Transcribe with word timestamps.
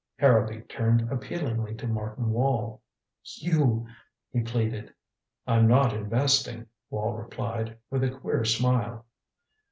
Harrowby 0.17 0.61
turned 0.61 1.07
appealingly 1.11 1.75
to 1.75 1.85
Martin 1.85 2.31
Wall. 2.31 2.81
"You" 3.37 3.85
he 4.33 4.41
pleaded. 4.41 4.91
"I'm 5.45 5.67
not 5.67 5.93
investing," 5.93 6.65
Wall 6.89 7.13
replied, 7.13 7.77
with 7.91 8.03
a 8.03 8.09
queer 8.17 8.43
smile. 8.43 9.05